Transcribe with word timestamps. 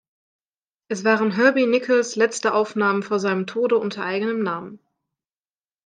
Es 0.87 1.03
waren 1.03 1.29
Herbie 1.29 1.67
Nichols’ 1.67 2.15
letzte 2.15 2.55
Aufnahmen 2.55 3.03
vor 3.03 3.19
seinem 3.19 3.45
Tode 3.45 3.77
unter 3.77 4.03
eigenem 4.03 4.41
Namen. 4.41 4.79